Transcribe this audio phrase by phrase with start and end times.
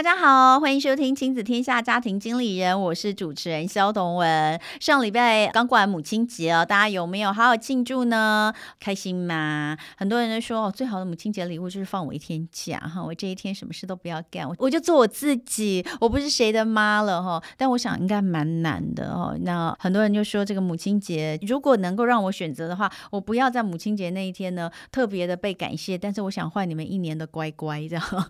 [0.00, 4.58] 大家好，欢迎收听亲子天下家庭经理人，我是主持人萧同文。
[4.80, 8.50] 上礼拜刚过完母亲节哦，大家有没有好好庆祝呢？
[8.78, 9.76] 开心吗？
[9.98, 17.42] 很多人都说哦，最好的母亲节礼物就是放我一天假哈，我这一天什么事都不要干，我我就做我自己，我不是谁的妈了哈。
[17.58, 19.36] 但我想应该蛮难的哦。
[19.42, 28.28] 那很多人就说这个母亲节，如果能够让我选择的话，我不要在母亲节那一天呢特别的被感谢，但是我想换你们一年的乖乖这样。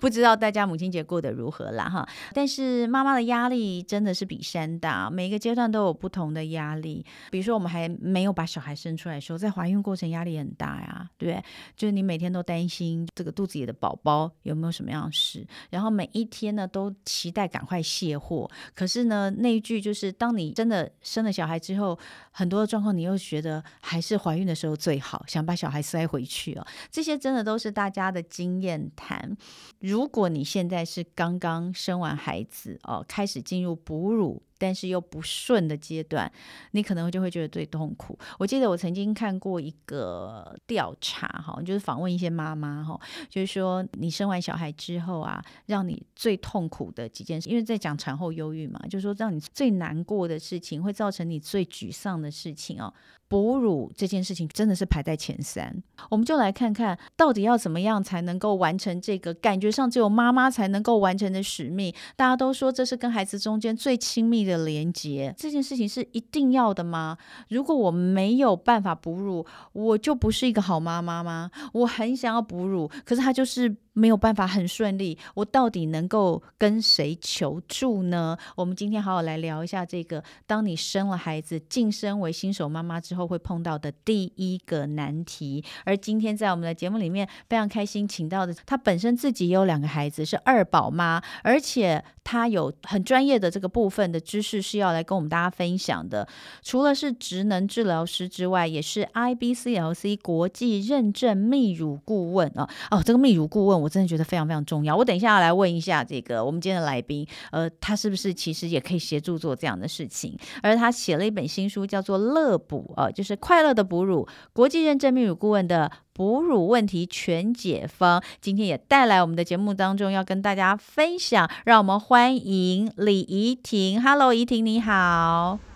[0.00, 2.08] 不知道大家母亲节过得如何啦哈？
[2.32, 7.04] 但是妈妈的压力真的是比山大，每一个阶段都有不同的压力。
[7.30, 11.44] 比如说我们还没有把小孩生出来的时候，在怀孕过程压力很大呀，对不对？
[11.76, 18.50] 就是你每天都担心这个肚子里的宝宝有没有什么样的事，然后每一天呢都期待赶快卸货。
[18.74, 21.98] 可是呢，那一句就是当你真的生了小孩之后，
[22.30, 26.66] 很多的状况你又觉得还是怀孕的时候最好，想把小孩塞回去哦。
[26.90, 29.36] 这些真的都是大家的经验谈。
[29.80, 36.30] 如果你现在是刚刚生完孩子哦，开始进入哺乳，但是又不顺的阶段，
[36.70, 38.16] 你可能就会觉得最痛苦。
[38.38, 42.96] 我记得我曾经看过一个调查哈，就是访问一些妈妈哈，
[43.28, 52.94] 就是说你生完小孩之后啊，让你最痛苦的几件事，因为在讲产后忧郁嘛，就是说让你最难过的事情，会造成你最沮丧的事情哦。
[53.28, 61.94] 哺乳这件事情真的是排在前三，我们就来看看到底要怎么样才能够完成这个感觉上只有妈妈才能够完成的使命。
[62.14, 67.18] 大家都说这是跟孩子中间最亲密的的连接，这件事情是一定要的吗？
[67.48, 71.50] 如果我没有办法哺乳，我就不是一个好妈妈吗？
[71.72, 73.76] 我很想要哺乳，可是他就是。
[73.92, 78.36] 没有办法很顺利，我到底能够跟谁求助呢？
[78.56, 85.62] 我们今天好好来聊一下这个，当你生了孩子，晋升为新手妈妈之后会碰到的第一个难题。
[85.84, 96.26] 而今天在我们的节目里面，非常开心请到的，她本身自己也有两个孩子，是二宝妈，而且她有很专业的这个部分的知识是要来跟我们大家分享的。
[96.62, 103.81] 除了是职能治疗师之外，也是 IBCLC 国际认证泌乳顾问哦哦，这个泌乳顾问。
[103.82, 104.96] 我真的觉得非常非常重要。
[104.96, 110.38] 我等一下要来问一下这个我们今天的来宾，呃，他是不是其实也可以协助做这样的事情？
[110.62, 118.22] 而他写了一本新书，叫做《乐哺》，呃，就是快乐的哺乳，国际认证泌乳顾问的哺乳问题全解方。
[118.40, 124.00] 今天也带来我们的节目当中要跟大家分享，让我们欢迎李怡婷。
[124.00, 125.71] Hello，怡婷你好。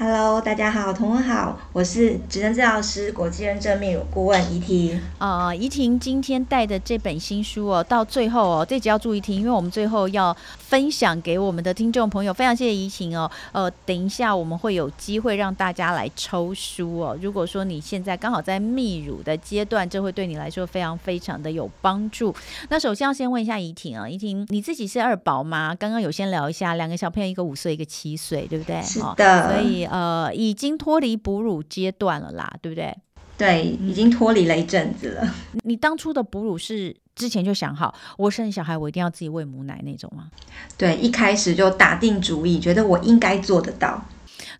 [0.00, 5.00] Hello，大家好，同文好，我是职能治疗师、国际认证泌乳顾问怡婷。
[5.18, 12.32] 呃，怡婷今天带的这本新书哦，到最后哦，这集要注意听，因为我们最后要分享给我们的听众朋友。
[12.32, 13.28] 非常谢谢怡婷哦。
[13.50, 17.18] 呃，等一下我们会有机会让大家来抽书哦。
[17.20, 22.32] 如果说你现在刚好在泌乳的阶段，这会对你来说非常非常的有帮助。
[22.68, 25.74] 那首先要先问一下怡婷啊，怡婷你自己是二宝吗？
[25.74, 28.80] 刚刚有先聊一下，两个小朋友，一个五岁，一个七岁，对不对？
[28.80, 29.42] 是的。
[29.42, 29.87] 哦，所以。
[29.90, 32.96] 呃，已经脱离哺乳阶段了啦，对不对？
[33.36, 35.34] 对，已经脱离了一阵子了。
[35.62, 40.28] 你当初的哺乳是之前就想好，我生小孩我一定要自己喂母奶那种吗？
[40.76, 44.04] 对，一开始就打定主意，觉得我应该做得到。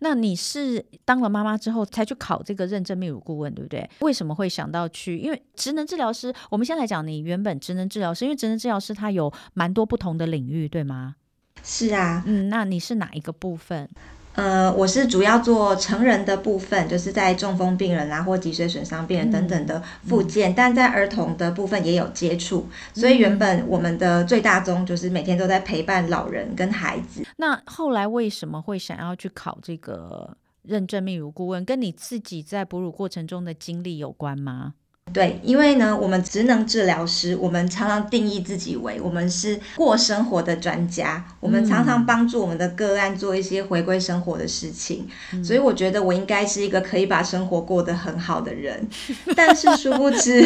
[0.00, 3.88] 那你是当了妈妈之后才去考这个认证泌乳顾问，对不对？
[4.00, 5.18] 为什么会想到去？
[5.18, 11.16] 因为职能治疗师，我们先来讲你原本职能治疗师，因为职能治疗师他有蛮多不同的领域，对吗？
[11.64, 13.88] 是啊，嗯，那你是哪一个部分？
[14.38, 27.26] 呃，我是主要做成人的部分，就是在中风病人啊或脊髓损伤病人等等的复健，嗯嗯、但在儿童的部分也有接触，所以原本我们的最大宗就是每天都在陪伴老人跟孩子。
[27.38, 31.64] 那后来为什么会想要去考这个认证泌乳顾问？
[31.64, 34.74] 跟你自己在哺乳过程中的经历有关吗？
[35.12, 48.88] 对，因为呢，我们职能治疗师，我们常常定义自己为我们是过生活的专家，我们常常帮助我们的个案做一些回归生活的事情，嗯、所以我觉得我应该是一个可以把生活过得很好的人，
[49.34, 50.42] 但是殊不知，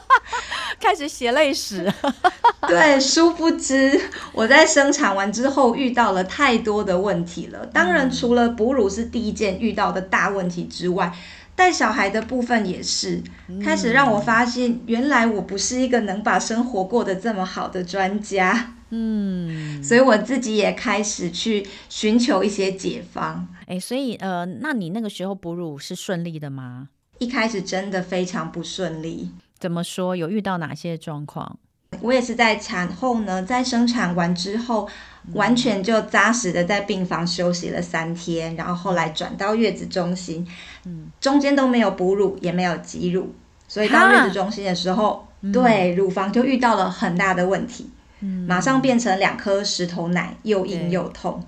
[0.78, 1.92] 开始写泪史，
[2.68, 4.00] 对，殊不知
[4.32, 11.12] 我在生产完之后遇到了太多的问题了，当然除了哺乳是第一件遇到的大问题之外。
[11.58, 13.20] 带小孩的部分也是，
[13.60, 18.74] 开始让我发现，原来我不是一个能把生活过得这么好的专家。
[18.90, 23.48] 嗯，所以我自己也开始去寻求一些解方。
[23.66, 26.90] 诶，所以呃，那你那个时候哺乳是顺利的吗？
[27.18, 29.32] 一开始真的非常不顺利。
[29.58, 30.14] 怎么说？
[30.14, 31.58] 有遇到哪些状况？
[32.00, 34.88] 我也是在产后呢，在生产完之后，
[35.34, 40.46] 完全就扎实的在病房休息了三天，然后后来转到月子中心，
[40.84, 43.34] 嗯，中间都没有哺乳，也没有挤乳，
[43.66, 47.90] 所以到月子中心的时候，对，乳房就遇到了很大的问题，
[48.20, 51.42] 嗯，马上变成两颗石头奶，又硬又痛。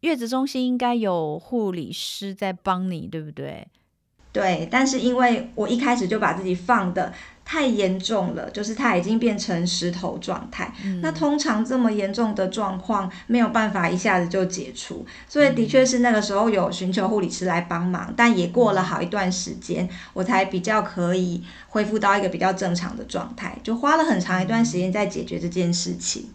[0.00, 3.66] 月子中心应该有护理师在帮你，对不对？
[4.30, 7.12] 对，但是因为我一开始就把自己放的
[7.50, 10.70] 太严重了，就是它已经变成石头状态。
[10.84, 26.28] 嗯、那通常这么严重的状况没有办法一下子就解除，所以的确是那个时候有寻求护理师来帮忙，但也过了好一段时间，我才比较可以恢复到一个比较正常的状态，就花了很长一段时间在解决这件事情。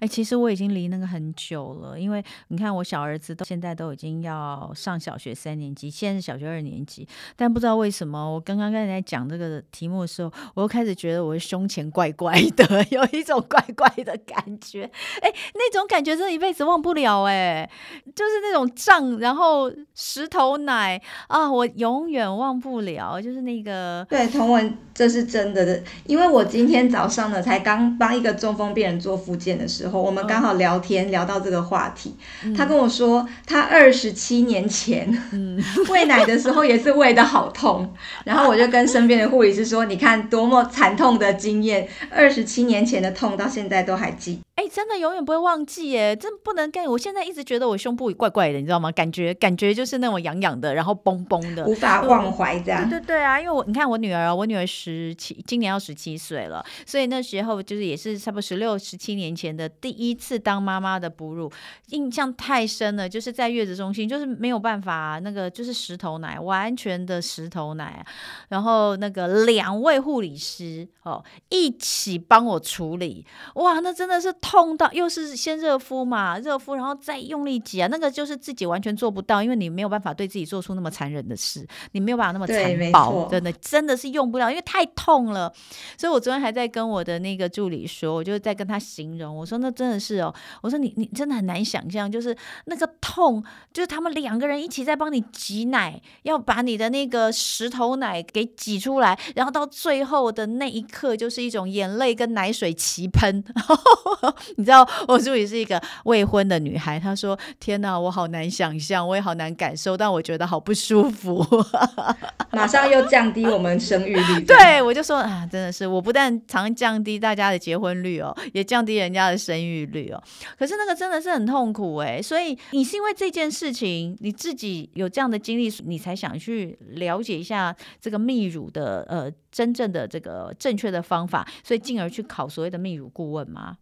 [0.00, 7.06] 哎、其实我已经离那个很久了，因为你看我小儿子都现在都已经要上小学三年级，现在是小学二年级，
[7.36, 14.84] 但不知道为什么，我刚刚刚才讲这个题目的时候，我又开始觉得我的胸前怪怪的， 有一种怪怪的感觉，
[15.22, 17.68] 哎、那种感觉真的一辈子忘不了、哎，
[18.14, 29.56] 就是那种胀，然后石头奶啊，我永远忘不了，就是那个，对，彤雯，这是真的的，因为我今天早上呢，才刚帮一个中风病人做复健。
[29.56, 31.10] 的时候，我们刚好聊天、oh.
[31.12, 44.40] 聊到这个话题，嗯、他跟我说，他二十七年前、嗯、 喂奶的时候也是喂得好痛，然后我就跟身边的护理师说，你看多么惨痛的经验，二十七年前的痛到现在都还记。
[44.58, 46.16] 哎、欸，真的永远不会忘记耶！
[46.16, 46.84] 真不能干。
[46.84, 48.90] 我现在一直觉得我胸部怪怪的，你知道吗？
[48.90, 52.90] 感觉感觉就是那种痒痒的，然后绷绷的，无法忘怀这样。
[52.90, 61.48] 对对对啊，因为我你看我女儿，我女儿十七，今年要十七岁了，所以那时候就是也是差不多十六、十七年前的第一次当妈妈的哺乳，
[61.90, 63.08] 印象太深了。
[63.08, 68.04] 就是在月子中心，就是没有办法，那个就是石头奶，完全的石头奶。
[68.48, 73.24] 然后那个两位护理师哦一起帮我处理，
[73.54, 74.34] 哇，那真的是。
[74.50, 85.52] 痛到又是先热敷嘛，热敷然后再用力挤啊，那个就是自己完全做不到，因为你没有办法对自己做出那么残忍的事，你没有办法那么残暴，真的真的是用不了，因为太痛了。
[85.98, 92.34] 所以我昨天还在跟我的那个助理说，我就在跟他形容，我说那真的是哦，我说你你真的很难想象，就是
[92.64, 103.44] 那个痛，就是他们两个人一起在帮你挤奶，要把你的那个石头奶给挤出来，然后到最后的那一刻，就是一种眼泪跟奶水齐喷。
[104.56, 111.44] 你知道我助理是一个未婚的女孩，她说：“天哪，我好难想象，我也好难感受，但我觉得好不舒服。
[112.52, 114.44] ”马上又降低我们生育率。
[114.44, 120.22] 对，我就说啊，真的是，我不但常降低大家的结婚率哦，也降低人家的生育率哦。
[120.58, 133.76] 可是那个真的是很痛苦哎，所以你是因为这件事情，你自己有这样的经历，你才想去了解一下这个泌乳的呃真正的这个正确的方法，所以进而去考所谓的泌乳顾问吗？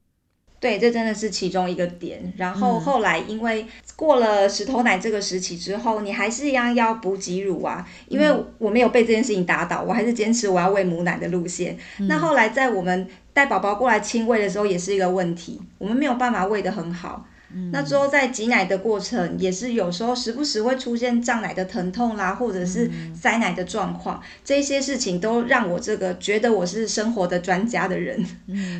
[0.58, 2.32] 对，这真的是其中一个点。
[2.37, 7.87] 然后后来，因为过了石头奶这个时期之后，你还是一样要补给乳啊。
[8.08, 8.26] 因为
[8.58, 11.76] 我没有被这件事情打倒，我还是坚持我要喂母奶的路线。
[11.99, 17.26] 嗯、那后来在我们带宝宝过来亲喂的时候，也是一个问题，我们没有办法喂得很好。
[17.73, 28.25] 那之后在挤奶的过程，也是有时候时不时会出现胀奶的疼痛啦，或者是塞奶的状况，这些事情都让我这个觉得我是生活的专家的人，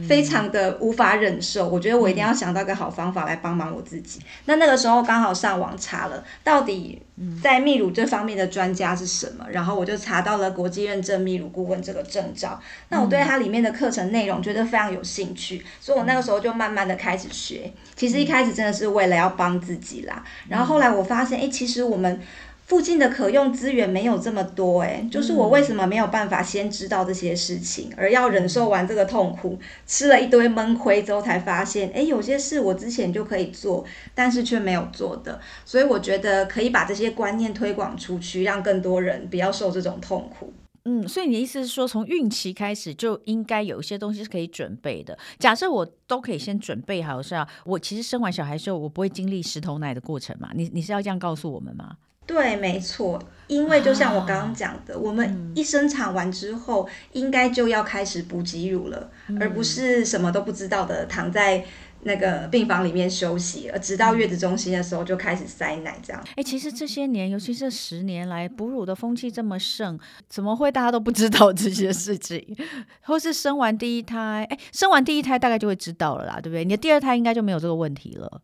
[0.07, 1.69] 非常的无法忍受。
[1.69, 4.21] 我觉得我一定要想到个好方法来帮忙我自己。
[4.45, 7.01] 那那个时候刚好上网查了，到底
[7.43, 12.61] 在泌乳这方面的专家是什么，然后我就查到了国际认证泌乳顾问这个证照。
[12.91, 17.73] 那我对它里面的课程内容觉得非常有兴趣，所以我那个时候就慢慢的开始学。
[17.95, 22.21] 其实一开始真的是为了要帮自己啦，然后后来我发现，哎，其实我们
[22.67, 29.57] 附近的可用资源没有这么多，哎，就是我为什么没有办法先知道这些事情，而要忍受完这个痛苦，
[29.87, 33.85] 吃了一堆闷亏之后才发现，哎，有些事我之前就可以做，
[34.17, 40.53] 但是却没有做的，所以我觉得可以把这些观念推广出去，让更多人不要受这种痛苦。
[40.89, 45.19] 嗯，所以你的意思是说，从孕期开始就应该有一些东西是可以准备的。
[45.37, 50.51] 假设我都可以先准备好，是啊，我其实生完小孩之后，我不会经历石头奶的过程嘛？
[50.55, 51.97] 你你是要这样告诉我们吗？
[52.25, 56.91] 对，没错，因为就像我刚刚讲的，啊、我们一生产完之后，嗯、
[57.21, 61.65] 应该就要开始补给乳了，嗯、而不是什么都不知道的躺在。
[62.07, 66.23] 那个病房里面休息了，直到月子中心的时候就开始塞奶，这样。
[66.31, 69.99] 哎、欸，其实这些年，尤其这十年来，哺乳的风气这么盛，
[70.29, 72.41] 怎么会大家都不知道这些事情？
[73.03, 76.65] 或是生完第一胎，哎、欸，生完第一胎大概就会知道了啦，对不对？
[76.65, 78.41] 你的第二胎应该就没有这个问题了。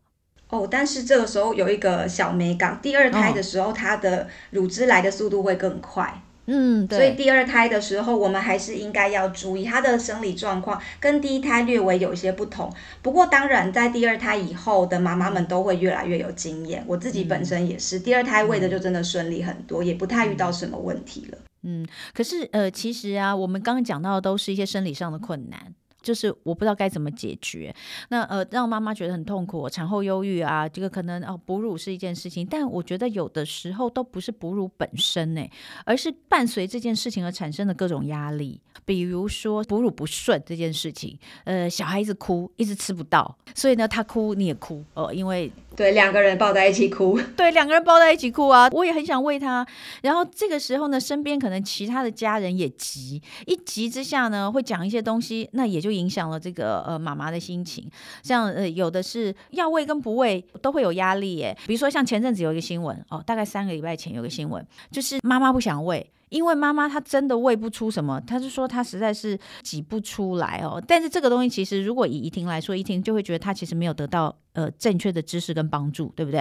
[0.49, 6.21] 哦，但是这个时候有一个小美感，第二胎的时候，它的乳汁来的速度会更快。
[6.45, 6.97] 嗯，对。
[6.97, 12.71] 所以第二胎的时候，我们还是应该要注意她的生理状况，跟第一胎略微有一些不同。
[13.01, 16.83] 不过当然，在第二胎以后的妈妈们都会越来越有经验。
[16.87, 21.37] 我自己本身也是，嗯、第二胎喂的就真的顺利很多，也不太遇到什么问题了。
[21.63, 25.73] 嗯，可是呃，其实啊，我们刚刚讲到的都是一些生理上的困难。
[26.03, 27.73] 就是我不知道该怎么解决，
[28.09, 35.41] 那呃让妈妈觉得很痛苦，产后忧郁啊，这个可能哦哺乳是一件事情，但我觉得有的时候都不是哺乳本身呢，
[35.85, 45.51] 而是伴随这件事情而产生的各种压力，比如说哺乳不顺这件事情，呃小孩子哭，一直吃不到，所以呢他哭你也哭哦，因为。
[45.75, 47.19] 对，两个人抱在一起哭。
[47.35, 48.69] 对，两个人抱在一起哭啊！
[48.71, 49.65] 我也很想喂他。
[50.01, 57.89] 然后这个时候呢，身边可能其他的家人也急，一急之下呢，会讲一些东西，那也就影响了这个呃妈妈的心情。
[58.21, 61.57] 像呃有的是要喂跟不喂都会有压力耶。
[61.65, 66.07] 比如说像前阵子有一个新闻哦，大概三个礼拜前有个新闻，就是妈妈不想喂。
[66.33, 70.83] 因为妈妈她真的喂不出什么，她是说她实在是挤不出来哦。
[70.87, 76.39] 但是这个东西其实如果以怡婷来说，怡婷就会觉得她其实没有得到呃正确的知识跟帮助，对不对？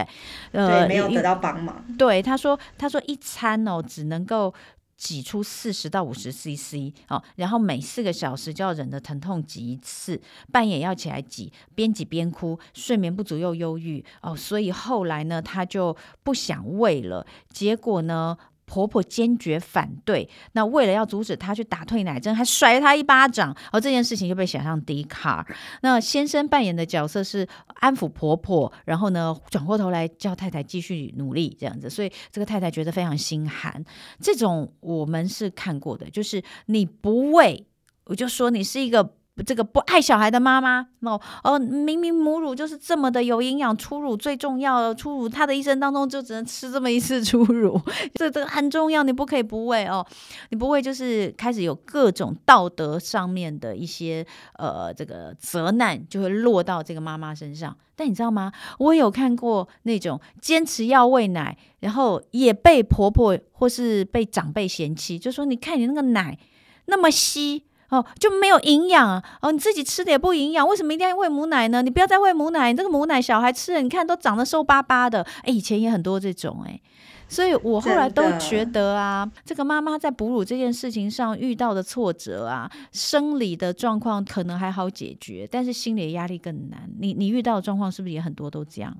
[0.52, 1.84] 呃，对，没有得到帮忙。
[1.98, 4.54] 对，她说她说一餐哦只能够
[4.96, 10.18] 挤出四十到五十 CC 哦，然后每四个小时就要忍着疼痛挤一次，
[10.50, 18.38] 半夜要起来挤，边挤边哭，睡眠不足又忧郁哦，所以后来呢，她就不想喂了，结果呢。
[18.72, 25.46] 婆婆坚决反对，那为了要阻止她去打退奶针，还甩了她一巴掌，而这件事情就被写上 D 卡。
[25.82, 27.46] 那先生扮演的角色是
[27.80, 33.84] 安抚婆婆，然后呢转过头来叫太太继续努力，这样子，所以这个太太觉得非常心寒。
[34.18, 37.66] 这种我们是看过的，就是你不为，
[38.06, 39.16] 我就说你是一个。
[39.46, 47.80] 这个不爱小孩的妈妈，哦哦，明明母乳就是这么的有营养，初乳最重要，初乳她的一生当中就只能吃这么一次初乳，
[48.14, 50.06] 这这个很重要，你不可以不喂哦，
[50.50, 54.24] 你不喂就是开始有各种道德上面的一些
[54.58, 57.74] 呃这个责难就会落到这个妈妈身上。
[57.96, 58.52] 但你知道吗？
[58.78, 66.38] 我有看过那种坚持要喂奶，然后也被婆婆或是被长辈嫌弃，就说你看你那个奶
[66.84, 67.64] 那么稀。
[67.92, 71.82] 哦，就没有营养哦，你自己吃的也不营养，为什么一定要喂母奶呢？
[71.82, 75.22] 你不要再喂母奶，你这个母奶小孩吃了，你看都长得瘦巴巴的。
[75.42, 76.80] 哎，以前也很多这种哎，
[77.28, 86.88] 所以我后来都觉得啊，这个妈妈在哺乳这件事情上遇到的挫折啊，生理的状况可能还好解决，但是心理的压力更难。
[86.98, 88.96] 你你遇到的状况是不是也很多都这样？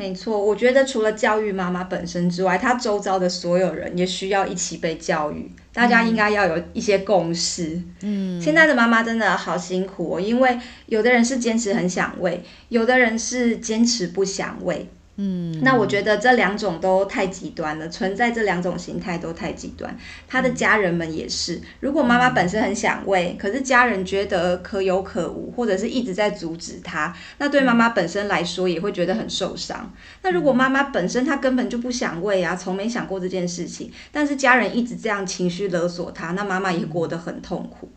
[0.00, 5.50] 没错，我觉得除了教育妈妈本身之外，她周遭的所有人也需要一起被教育。
[5.74, 7.78] 大家应该要有一些共识。
[8.00, 14.88] 嗯，现在的妈妈真的好辛苦哦，因为有的人是坚持很想喂，有的人是坚持不想喂。
[15.22, 19.94] 嗯，那我觉得这两种都太极端了，存在这两种形态都太极端。
[20.26, 29.92] 他的家人们也是，如果妈妈本身很想喂，可是家人觉得可有可无，或者是一直在阻止他，那对妈妈本身来说也会觉得很受伤。
[30.22, 37.90] 那如果妈妈本身她根本就不想喂啊，从没想过这件事情，但是家人一直这样情绪勒索她，那妈妈也过得很痛苦。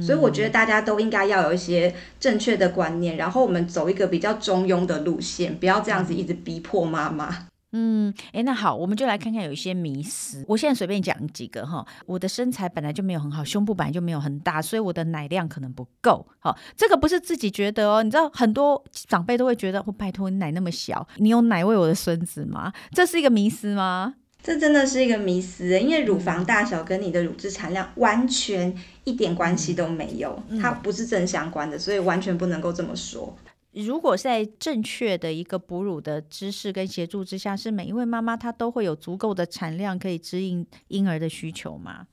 [0.00, 7.46] 所以我觉得大家都应该要有一些正确的观念，然后我们走一个比较中庸的路线，不要这样子一直逼迫妈妈。
[7.72, 10.44] 嗯，诶，那好，我们就来看看有一些迷思。
[10.48, 11.86] 我现在随便讲几个哈。
[12.04, 16.26] 我的身材本来就没有很好，胸部本来就没有很大，所以我的奶量可能不够。
[16.40, 22.72] 好，这个不是自己觉得哦，你知道很多长辈都会觉得，哦，拜托你奶那么小，你有奶喂我的孙子吗？
[22.90, 24.14] 这是一个迷思吗？
[24.42, 33.36] 这真的是一个迷思，因为乳房大小跟你的乳汁产量完全一点关系都没有，它不是正相关的，所以完全不能够这么说。
[33.72, 42.08] 如果在正确的一个哺乳的知识跟协助之下，是每一位妈妈她都会有足够的产量可以支应婴儿的需求吗？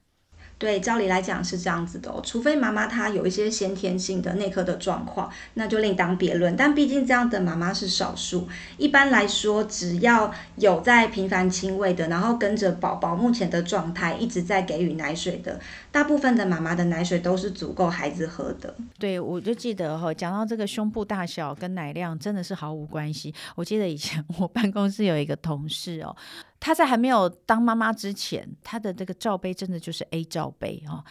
[0.60, 6.56] 对，照理来讲是这样子的哦，除非妈妈她有一些先天性的内科的状况，那就另当别论。
[6.56, 8.48] 但毕竟这样的妈妈是少数，
[8.78, 15.60] 一般来说，只要有在频繁亲喂的，然后跟着宝宝目前的状态一直在给予奶水的，
[15.92, 18.74] 大部分的妈妈的奶水都是足够孩子喝的。
[18.98, 23.32] 对，我就记得哈，讲到这个胸部大小跟奶量真的是毫无关系。
[23.56, 26.16] 我记得以前 我办公室有一个同事哦。
[26.60, 31.04] 她在还没有当妈妈之前，她的这个罩杯真的就是 A 罩杯哦。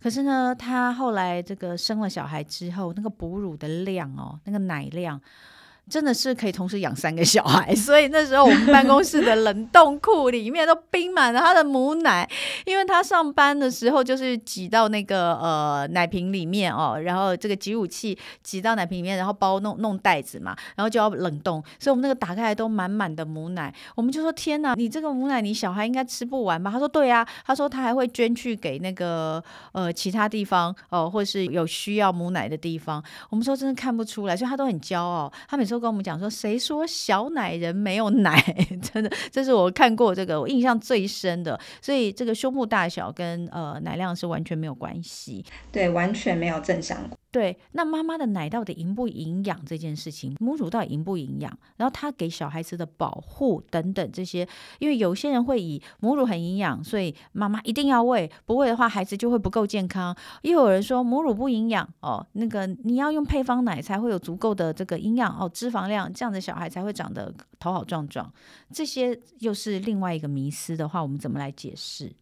[0.00, 5.20] 可是呢，她后来这个生了小孩之后，那个哺乳的量哦，那个奶量
[5.88, 12.28] 真的是可以同时养三个小孩， 所以那时候我们办公室的冷冻库里面都冰满了他的母奶，
[12.64, 26.70] 因为他上班的时候就是挤到那个呃奶瓶里面哦，然后这个挤乳器挤到奶瓶里面，然后包弄弄袋子嘛，然后就要冷冻，所以我们那个打开来都满满的母奶，我们就说天哪，你这个母奶你小孩应该吃不完吧？
[26.70, 33.04] 他说对啊，他说他还会捐去给那个呃其他地方哦，或是有需要母奶的地方。
[33.28, 35.73] 我们说真的看不出来，所以他都很骄傲，他每次。
[35.74, 38.40] 都跟我们讲说，谁说小奶人没有奶？
[38.80, 41.58] 真的，这是我看过这个我印象最深的。
[41.82, 47.18] 所以这个胸部大小跟呃奶量是完全没有关系，对，完全没有正相关。
[47.34, 51.58] 对，那妈妈的奶到底营不营养这件事情，母乳到底营不营养？
[51.76, 54.46] 然后他给小孩子的保护等等这些，
[54.78, 60.16] 因为有些人会以母乳很营养，所以妈妈一定要喂，不喂的话孩子就会不够健康。
[60.42, 68.32] 又有人说母乳不营养哦，那个你要用配方奶才会有足够的这个营养哦，脂肪量这样的小孩才会长得头好壮壮。
[68.72, 72.12] 这些又是另外一个迷思的话，我们怎么来解释？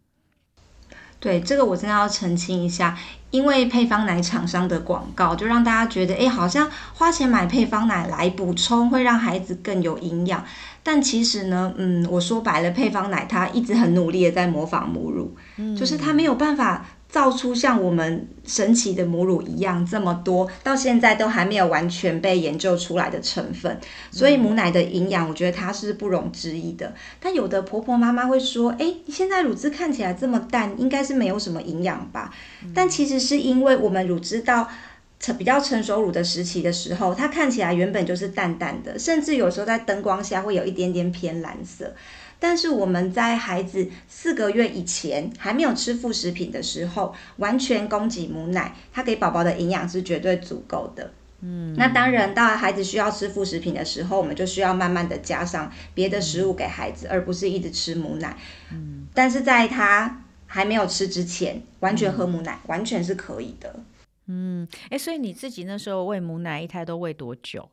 [1.22, 2.98] 对，这个我真的要澄清一下，
[3.30, 10.44] 因为配方奶厂商的广告就让大家觉得，哎，好像花钱买配方奶来补充会让孩子更有营养。
[10.82, 16.84] 但其实呢，嗯，我说白了，配方奶它一直很努力的在模仿母乳，嗯，就是它没有办法。
[17.12, 23.78] 造出像我们神奇的母乳一样这么多，到现在都还没有完全被研究出来的成分，
[24.10, 26.94] 所以母奶的营养，我觉得它是不容置疑的。
[27.20, 32.32] 但有的婆婆妈妈会说：“诶，你现在乳汁看起来这么淡，应该是没有什么营养吧？”
[32.74, 34.66] 但其实是因为我们乳汁到
[35.22, 41.94] 成比较成熟乳的时期的时候，它看起来原本就是淡淡的，甚至有时候在灯光下会有一点点偏蓝色。
[42.40, 51.12] 但是我们在孩子四个月以前还没有吃副食品的时候，完全供给母奶，它给宝宝的营养是绝对足够的。
[51.40, 58.36] 嗯，那当然，到了孩子需要吃副食品的时候，我们就需要慢慢的加上别的食物给孩子，而不是一直吃母奶。
[58.72, 63.72] 嗯，但是在他还没有吃之前，完全喝母奶，完全是可以的。
[64.26, 67.68] 嗯，诶，所以你自己那时候喂母奶，一胎都喂多久？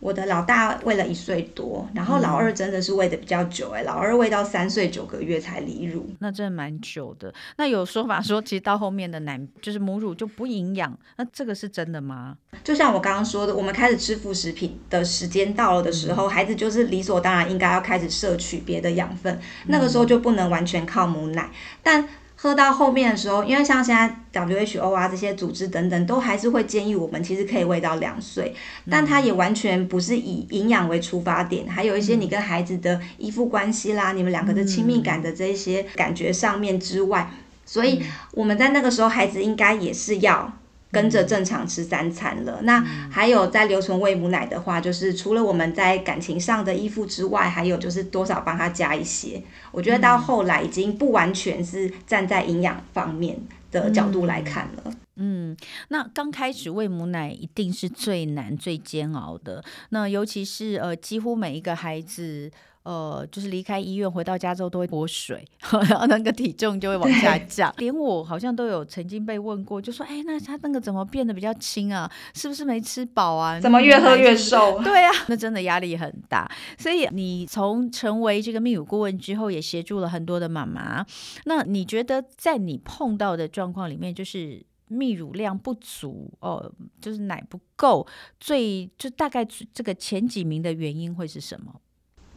[0.00, 7.32] 我的老大喂了一岁多，然后老二真的是喂的比较久哎、欸，嗯、老二喂到三岁九个月才离乳，那真的蛮久的。
[7.58, 12.38] 那有说法说，其实到后面的奶就是母乳就不营养，那这个是真的吗？
[12.64, 21.50] 就像我刚刚说的，我们开始吃副食品的时间到了的时候，嗯、孩子就是理所当然应该要开始摄取别的养分，嗯、那个时候就不能完全靠母奶，
[21.82, 22.08] 但。
[22.46, 28.54] 喝到后面的时候，因为像现在 WHO 啊这些组织等等，都还是会建议我们其实可以喂到两岁，
[28.88, 37.28] 但它也完全不是以营养为出发点，还有一些你跟孩子的依附关系啦，你们两个的亲密感的这些感觉上面之外，
[37.64, 40.52] 所以我们在那个时候，孩子应该也是要。
[40.96, 42.58] 跟着正常吃三餐了。
[42.62, 42.80] 那
[43.10, 49.42] 还有在留存喂母奶的话，就是除了我们在感情上的依附之外，还有就是多少帮他加一些。
[49.72, 53.38] 我觉得到后来已经不完全是站在营养方面
[53.70, 54.94] 的角度来看了。
[55.16, 55.54] 嗯，
[55.88, 59.62] 那刚开始喂母奶一定是最难、最煎熬的。
[59.90, 62.50] 那尤其是呃，几乎每一个孩子。
[62.86, 65.44] 呃，就是离开医院回到家之后都会脱水，
[65.90, 67.74] 然后那个体重就会往下 降。
[67.78, 72.08] 连我好像都有曾经被问过，就说：“哎，那他那个怎么变得比较轻啊？
[72.32, 73.58] 是不是没吃饱啊？
[73.58, 76.48] 怎么越喝越瘦？” 对啊，那真的压力很大。
[76.78, 81.04] 所以你从成为这个泌乳顾问之后，也协助了很多的妈妈。
[81.46, 88.06] 那你觉得在你碰到的状况里面，就是泌乳量不足哦，就是奶不够，
[88.38, 91.80] 最就大概这个前几名的原因会是什么？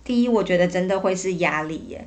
[0.09, 2.03] 第一，我觉得真的会是压力耶。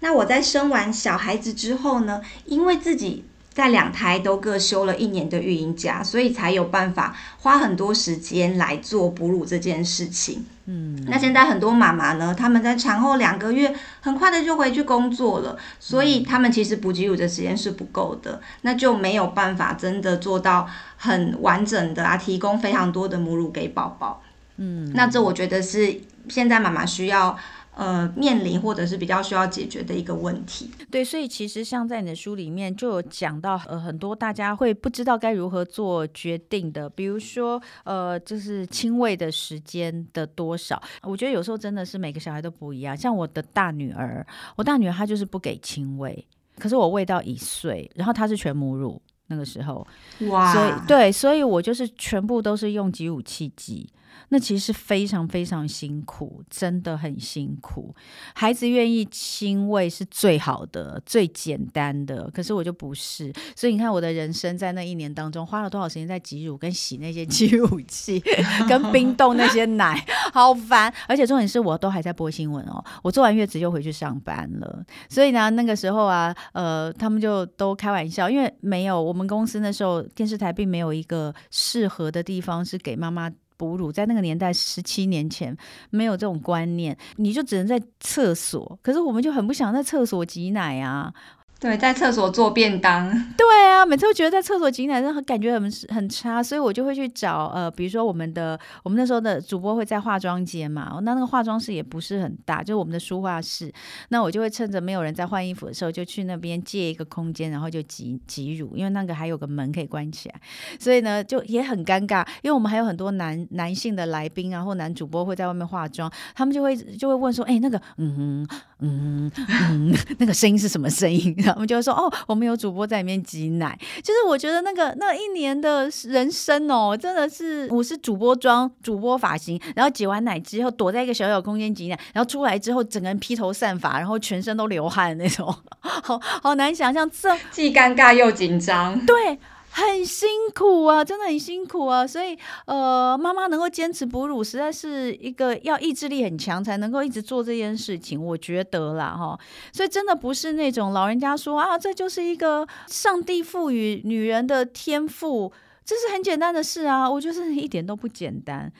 [0.00, 10.44] 那我在生完小孩子之后呢，因为自己在两胎都各休了一年的育婴假，所以才有办法花很多时间来做哺乳这件事情。
[10.66, 24.22] 嗯，那现在很多妈妈呢，他们在产后两个月很快的就回去工作了，所以他们其实哺挤乳的时间是不够的，那就没有办法真的做到很完整的啊，提供非常多的母乳给宝宝。
[24.58, 26.02] 嗯，那这我觉得是。
[26.28, 27.36] 现在妈妈需要
[27.74, 30.70] 呃面临或者是比较需要解决的一个问题。
[30.90, 40.80] 对，所以其实像在你的书里面就有讲到呃很多大家会不知道该如何做决定的，比如说呃就是亲喂的时间的多少。
[41.02, 42.96] 我觉得有时候真的是每个小孩都不一样。
[42.96, 46.26] 像我的大女儿，我大女儿她就是不给亲喂，
[46.58, 49.86] 可是我喂到一岁，然后她是全母乳那个时候，
[50.28, 53.88] 哇，所以对，所以我就是全部都是用挤乳器挤。
[54.28, 57.94] 那其实是非常非常辛苦，真的很辛苦。
[58.34, 63.32] 孩子愿意亲喂是最好的、最简单的，可是我就不是。
[63.54, 68.22] 所以你看，我的人生在那一年当中花了多少时间在挤乳、跟洗那些 挤乳器、
[68.68, 70.92] 跟冰冻那些奶，好烦。
[71.06, 74.84] 而且重点是我都还在播新闻哦，我做完月子就回去上班了。
[75.08, 83.30] 所以呢，那个时候啊，呃，他们就都开玩笑，因为没有我们公司那时候电视台并没有一个适合的地方是给妈妈。
[83.56, 85.56] 哺乳在那个年代，十七年前
[85.90, 88.78] 没有这种观念，你就只能在厕所。
[88.82, 91.12] 可是我们就很不想在厕所挤奶啊。
[91.58, 93.10] 对，在厕所做便当。
[93.36, 103.72] 对啊，每次都觉得在厕所挤奶，真的感觉很很差，所以我就会去找呃，比如说我们的我们那时候的主播会在化妆间嘛，那那个化妆室也不是很大，就是我们的书画室。
[104.10, 110.38] 那我就会趁着没有人在换衣服的时候，就去那边借一个空间，然后就挤挤乳，因为那个还有个门可以关起来，
[110.78, 118.46] 所以呢就也很尴尬，因为我们还有很多男男性的来宾啊，或男主播会在外面化妆，他们就会就会问说，哎、那个嗯
[118.80, 119.32] 嗯
[119.70, 121.34] 嗯，那个声音是什么声音？
[121.54, 139.38] 我们就会说哦，我们有主播在里面挤奶，就是我觉得那个那一年的人生哦，真的是我是主播妆、主播发型，然后挤完奶之后躲在一个小小空间挤奶，然后出来之后整个人披头散发，然后全身都流汗那种， 好好难想象，这既尴尬又紧张，对。
[139.76, 142.34] 很辛苦啊，真的很辛苦啊，所以
[142.64, 149.38] 呃，妈妈能够坚持哺乳，实在是一个要意志力很强才能够一直做这件事情，我觉得啦哈。
[149.74, 155.52] 所以真的不是那种老人家说啊，这就是一个上帝赋予女人的天赋，
[155.86, 158.70] 这是很简单的事啊，我觉得 一点都不简单。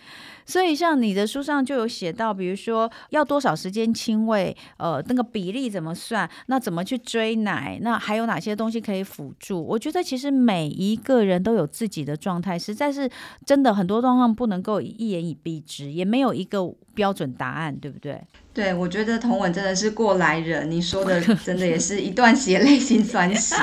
[0.45, 6.29] 所以，像你的书上就有写到，比如说要多少时间亲喂，呃，那个比例怎么算？
[6.47, 7.79] 那怎么去追奶？
[7.81, 9.64] 那还有哪些东西可以辅助？
[9.64, 13.09] 我觉得其实每一个人都有自己的状态，实在是
[13.45, 18.21] 真的很多状况不能够一言以蔽之，也没有一个标准答案，对不对？
[18.57, 23.55] 对，我觉得童文真的是过来人，你说的 真的也是一段血泪心酸史。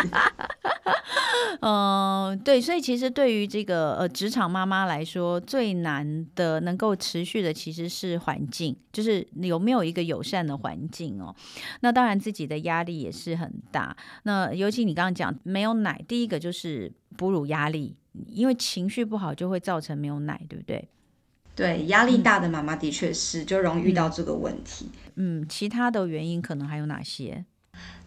[1.62, 11.36] 嗯，对，所以其实对于这个呃职场妈妈来说，最难的能够持续的其实是环境，就是有没有一个友善的环境哦。
[11.80, 13.98] 那当然自己的压力也是很大。
[14.24, 17.96] 那尤其你刚刚讲没有奶，第一个就是哺乳压力，
[18.28, 20.88] 因为情绪不好就会造成没有奶，对不对？
[21.56, 24.90] 对，压力大的妈妈的确是就容易遇到这个问题。
[25.16, 27.46] 嗯，嗯，其他的原因可能还有哪些？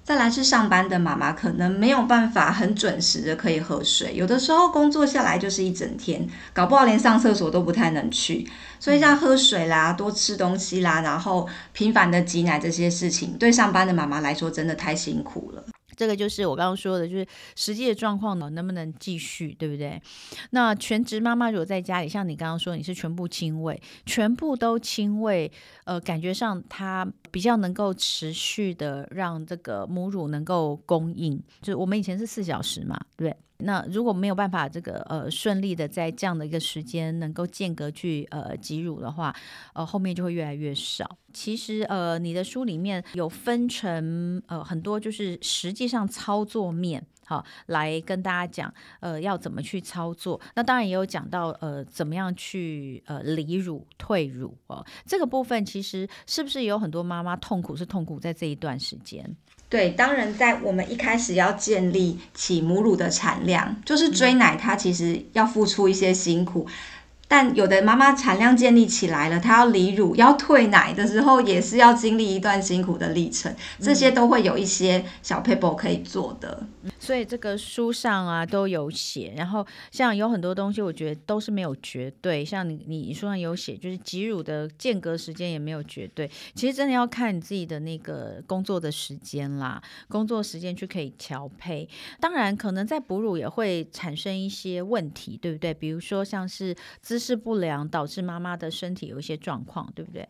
[0.03, 8.49] 再来是上班的妈妈，可能没有办法很准时的可以喝水，有的时候工作下来就是一整天，搞不好连上厕所都不太能去。
[8.79, 15.65] 所以像喝水啦、多吃东西啦，然后频繁的挤奶这些事情，对上班的妈妈来说真的太辛苦了。
[15.97, 20.01] 这个就是我刚刚说的，就是实际的状况呢，能不能继续，对不对？
[20.51, 25.51] 那全职妈妈如果在家里，像你刚刚说，你是全部亲喂，全部都亲喂，
[25.85, 33.46] 呃，感觉上它比较能够持续的让这个母乳能够供应，就是我们以前是四小时嘛，对不对？
[33.59, 39.35] 那如果没有办法这个呃顺利的在这样的一个时间能够间隔去呃挤乳的话，
[39.73, 41.19] 呃后面就会越来越少。
[41.33, 50.41] 其实呃你的书里面有分成呃很多就是实际上操作面，好来跟大家讲呃要怎么去操作。
[50.55, 59.37] 那当然也有讲到呃怎么样去呃离乳退乳哦，这个部分其实是不是有很多妈妈痛苦是痛苦在这一段时间？
[59.77, 66.67] 对，当然，在我们一开始要建立起母乳的产量，就是追奶，它其实要付出一些辛苦。
[67.29, 73.55] 但有的妈妈产量建立起来了，她要离乳、要退奶的时候，也是要经历一段辛苦的历程。
[73.81, 76.67] 这些都会有一些小撇步可以做的。
[76.99, 82.45] 所以这个书上啊都有写，然后像有很多东西，我觉得都是没有绝对。
[82.45, 86.31] 像你你书上有写，就是挤乳的间隔时间也没有绝对。
[86.55, 91.89] 其实真的要看你自己的那个工作的时间啦，工作时间去可以调配。
[92.21, 95.75] 当然，可能在哺乳也会产生一些问题，对不对？
[95.75, 96.75] 比如说像是
[97.17, 100.29] 姿势不良导致妈妈的身体有一些状况，对不对？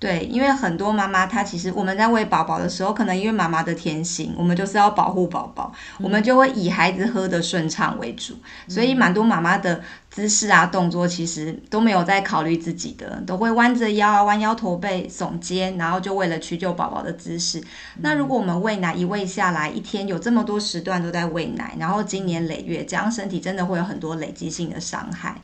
[0.00, 8.34] 对，因为很多妈妈她其实我们在喂宝宝的时候，可能因为妈妈的天性，我们就是要保护宝宝，嗯、我们就会以孩子喝的顺畅为主，
[8.66, 17.60] 所以蛮多妈妈的姿势啊动作其实都没有在考虑自己的，都会弯着腰啊，弯腰驼背、耸肩，然后就为了去救宝宝的姿势。
[17.60, 25.36] 嗯、那如果我们喂奶一喂下来，一天有这么多时段都在喂奶，然后经年累月，这样身体真的会有很多累积性的伤害。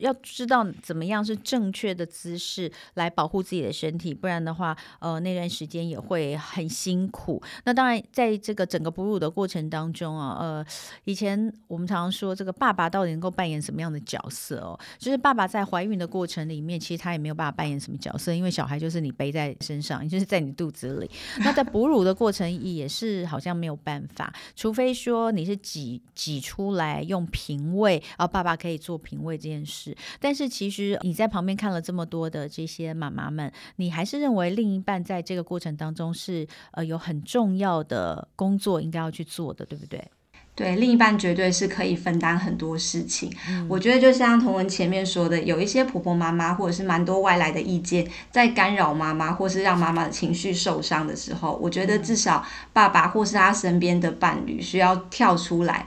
[0.00, 7.42] 要知道怎么样是正确的姿势来保护自己的身体，不然的话，呃，那段时间也会很辛苦。
[7.64, 10.64] 那当然，在这个整个哺乳的过程当中啊，呃，
[11.04, 14.78] 以前我们常常说，这个爸爸到底能够扮演什么样的角色哦？
[14.98, 21.10] 就是爸爸在怀孕的过程里面，其实他也没有办法扮演什么角色，因为小孩就是你背在身上，就是在你肚子里。
[21.38, 29.87] 那在哺乳的过程也是好像没有办法，除非说你是挤挤出来用瓶喂，然后爸爸可以做瓶喂这件事。
[30.20, 40.02] 但是其实你在旁边看了这么多的这些妈妈们，你还是认为另一半在这个过程当中是呃有很重要的工作应该要去做的，对不对？
[40.58, 43.32] 对，另一半绝对是可以分担很多事情。
[43.48, 55.86] 嗯、我觉得就像彤文前面说的，有一些婆婆妈妈或者是蛮多外来的意见在干扰妈妈，或是让妈妈的情绪受伤的时候，我觉得至少爸爸或是他身边的伴侣需要跳出来，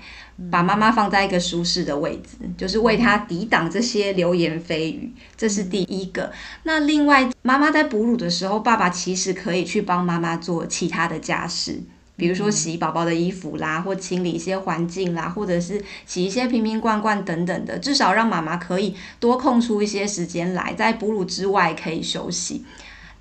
[0.50, 5.14] 把妈妈放在一个舒适的位置，就是为她抵挡这些流言蜚语。
[5.36, 6.32] 这是第一个。
[6.64, 11.84] 那另外，妈妈在哺乳的时候，爸爸其实可以去帮妈妈做其他的家事。
[12.16, 22.66] 比如说洗宝宝的衣服啦，或清理一些环境啦，或者是洗一些瓶瓶罐罐等等的，至少让妈妈可以多空出一些时间来，在哺乳之外可以休息。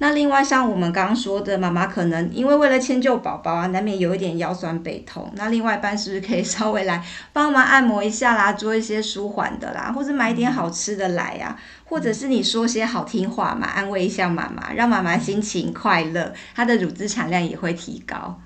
[0.03, 18.41] 那另外像我们刚刚说的，妈妈可能因为为了迁就宝宝啊，难免有一点腰酸背痛，那另外一半是不是可以稍微来帮忙按摩一下啦， 做一些舒缓的啦，或者买一点好吃的来呀，或者是你说些好听话嘛，安慰一下妈妈，让妈妈心情快乐，她的乳汁产量也会提高。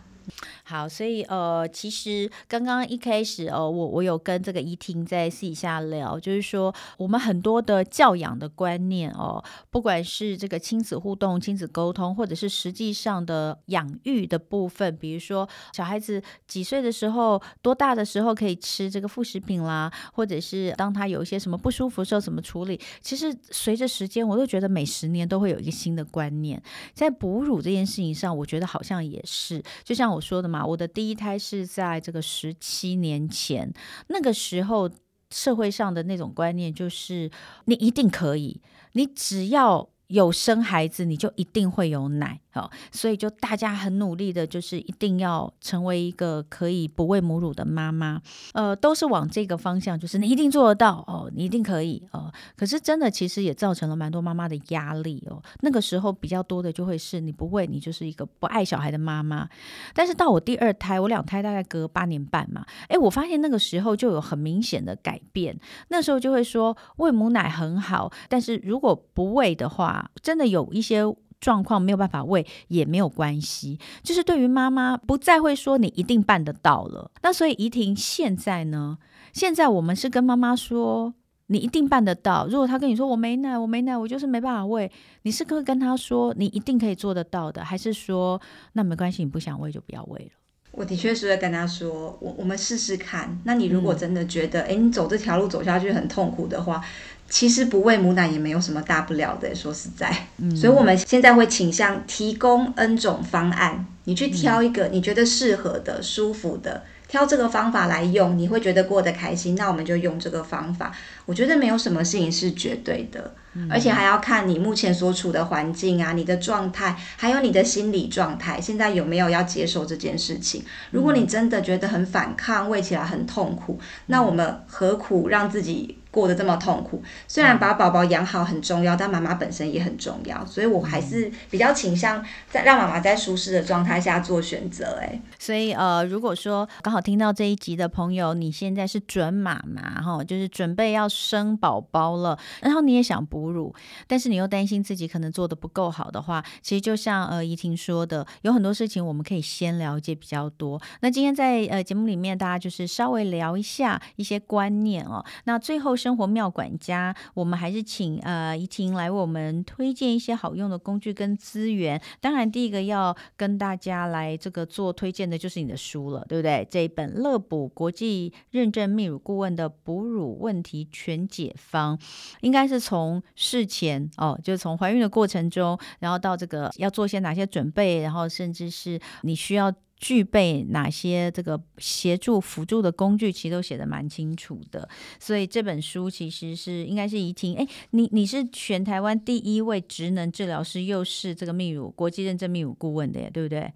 [0.66, 26.62] 好，所以呃，其实刚刚一开始哦，我我有跟这个怡婷在私底下聊，就是说我们很多的教养的观念哦，不管是这个亲子互动、亲子沟通，或者是实际上的养育的部分，比如说小孩子几岁的时候、多大的时候可以吃这个副食品啦，或者是当他有一些什么不舒服的时候怎么处理，其实随着时间，我都觉得每十年都会有一个新的观念，
[26.94, 30.54] 在哺乳这件事情上，我觉得好像也是，就像我说的。
[30.62, 33.73] 我的第一胎是在这个十七年前，
[34.09, 34.90] 那个时候
[35.31, 37.31] 社会上的那种观念就是，
[37.64, 38.61] 你一定可以，
[38.93, 42.40] 你只要有生孩子，你就一定会有奶。
[42.55, 48.22] 哦，所以就大家很努力的，就是一定要成为一个可以不喂母乳的妈妈，
[48.53, 52.33] 呃，都是往这个方向，就是你一定做得到哦，你一定可以哦。
[52.57, 55.42] 可是真的，其实也造成了蛮多妈妈的压力哦。
[55.62, 59.48] 那个时候比较多的就会是你不喂，你就是一个不爱小孩的妈妈。
[59.92, 65.59] 但是到我第二胎，我两胎大概隔八年半嘛，诶，我发现那个时候就有很明显的改变。
[65.88, 71.05] 那时候就会说喂母奶很好，但是如果不喂的话，真的有一些。
[71.40, 77.11] 状况没有办法喂也没有关系，就是对于妈妈不再会说你一定办得到了。
[77.21, 78.97] 那所以怡婷现在呢？
[79.35, 81.12] 现在我们是跟妈妈说
[81.49, 82.47] 你一定办得到。
[82.47, 84.90] 如果她跟你说我没奶，我没奶，我就是没办法喂，
[85.23, 88.40] 你是可以跟她说你一定可以做得到的，还是说
[88.73, 90.31] 那没关系，你不想喂就不要喂了？
[90.71, 93.38] 我的确是会跟她说，我我们试试看。
[93.45, 96.83] 那你如果真的觉得，哎、嗯，你走这条路走下去很痛苦的话。
[97.28, 110.92] 其实不喂母奶也没有什么大不了的，说实在，嗯，所以我们现在会倾向提供 N 种方案，你去挑一个你觉得适合的、舒服的，挑这个方法来用，你会觉得过得开心，那我们就用这个方法。
[111.26, 113.34] 我觉得没有什么事情是绝对的，
[113.70, 120.62] 而且还要看你目前所处的环境啊，你的状态，还有你的心理状态，现在有没有要接受这件事情。
[120.90, 135.00] 如果你真的觉得很反抗，喂起来很痛苦，那我们何苦让自己过得这么痛苦，虽然把宝宝养好很重要，但妈妈本身也很重要，所以我还是比较倾向在让妈妈在舒适的状态下做选择。
[135.03, 143.74] 哎，所以呃，如果说刚好听到这一集的朋友，你现在是准妈妈哈，就是准备要生宝宝了，然后你也想哺乳，
[144.07, 150.81] 但是你又担心自己可能做得不够好的话，其实就像呃怡婷说的，有很多事情我们可以先了解比较多。
[151.00, 155.96] 那今天在呃节目里面，大家就是稍微聊一下一些观念哦，那最后。
[156.05, 161.99] 生活妙管家，我们还是请呃怡婷来为我们推荐一些好用的工具跟资源。
[162.21, 166.69] 当然，第一个要跟大家来这个做推荐的就是你的书了，对不对？
[166.71, 171.99] 这一本乐哺国际认证泌乳顾问的哺乳问题全解方，
[172.43, 179.73] 应该是从事前哦，就是从怀孕的过程中，然后到这个要做些哪些准备，然后甚至是你需要。
[180.05, 184.87] 具备哪些这个协助辅助的工具，其实都写的蛮清楚的。
[185.19, 193.73] 所以这本书其实是应该是怡婷，哎，你你是全台湾第一位职能治疗师，又是这个泌乳国际认证泌乳顾问的耶，对不对？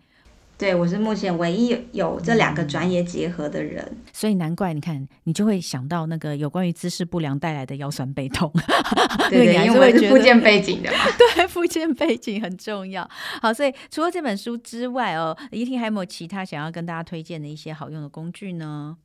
[0.58, 3.86] 对，我是目前唯一有这两个专业结合的人。
[3.88, 8.50] 嗯，所以难怪你看，你就会想到那个有关于姿势不良带来的腰酸背痛。
[9.30, 10.98] 对， 对，因为我是附件背景的嘛。
[11.36, 13.08] 对，附件背景很重要。
[13.40, 18.96] 好，所以除了这本书之外哦，一婷还有没有其他想要跟大家推荐的一些好用的工具呢？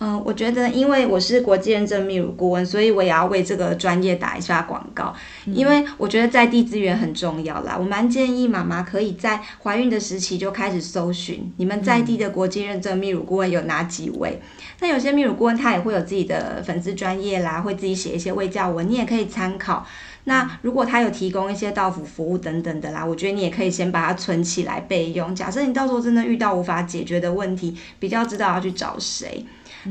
[0.00, 5.12] 嗯，我觉得因为我是国际认证泌乳顾问，所以我也要为这个专业打一下广告。
[5.46, 14.40] 因为我觉得在地资源很重要啦，我蛮建议妈妈可以在怀孕的时期就开始搜寻你们在地的国际认证泌乳顾问有哪几位。
[14.78, 19.84] 那有些泌乳顾问他也会有自己的粉丝专业啦，会自己写一些卫教文，你也可以参考。
[20.24, 25.34] 那如果他有提供一些到府服务等等的啦，我觉得你也可以先把它存起来备用。
[25.34, 29.44] 假设你到时候真的遇到无法解决的问题，比较知道要去找谁。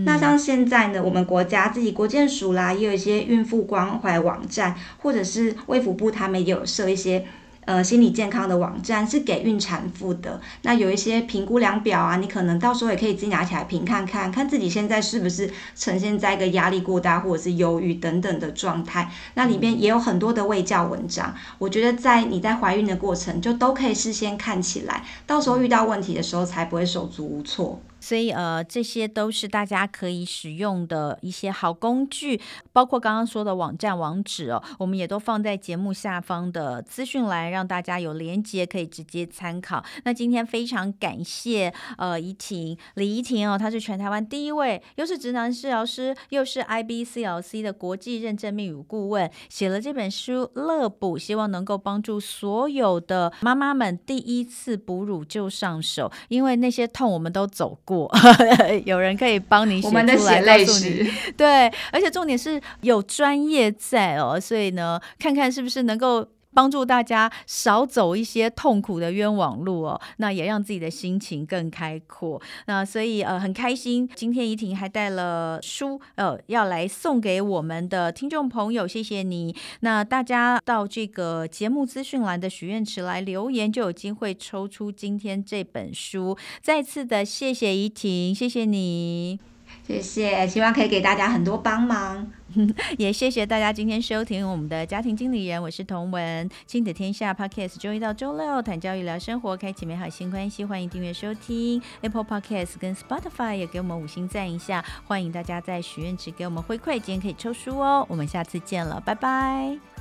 [0.06, 7.26] 那像现在呢，我们国家自己国健署啦，也有一些孕妇关怀网站，或者是卫福部他们也有设一些。
[7.68, 10.40] 呃，心理健康的网站是给孕产妇的。
[10.62, 19.12] 那有一些评估量表啊，你可能到时候也可以自己拿起来评看看，看自己现在是不是呈现在一个压力过大或者是忧郁等等的状态。
[19.34, 27.82] 那里边也有很多的卫教文章，我觉得在你在怀孕的过程就都可以事先看起来，到时候遇到问题的时候才不会手足无措。
[28.08, 32.40] 所以呃，这些都是大家可以使用的一些好工具，
[32.72, 39.84] 包括刚刚说的网站网址哦，我们也都放在节目下方的资讯栏，让大家有连接可以直接参考。
[40.06, 58.12] 那今天非常感谢呃怡婷李怡婷哦，她是全台湾第一位，又是直男治疗师，又是 IBCLC 的国际认证泌乳顾问，写了这本书《乐哺》，希望能够帮助所有的妈妈们第一次哺乳就上手，因为那些痛我们都走过过。
[58.86, 66.28] 有人可以帮你写出来，告诉你，对，而且重点是有专业在哦，所以呢，看看是不是能够。
[66.54, 72.42] 帮助大家少走一些痛苦的冤枉路哦，那也让自己的心情更开阔。
[72.66, 79.56] 那所以呃很开心，今天怡婷还带了书呃要来送给我们的听众朋友，谢谢你。
[79.82, 86.38] 那大家到这个节目资讯栏的许愿池来留言，就有机会抽出今天这本书。
[86.62, 89.40] 再次的谢谢怡婷，谢谢你，
[89.86, 92.32] 谢谢，希望可以给大家很多帮忙。
[92.98, 101.82] 也谢谢大家今天收听我们的家庭经理人，我是童文，亲子天下 Podcast，周一到周六谈教育聊生活，开启美好新关系，欢迎订阅收听。
[102.02, 109.97] Apple Podcast 跟 Spotify，也给我们五星赞一下，欢迎大家在许愿池给我们回馈，今天可以抽书哦，我们下次见了，拜拜。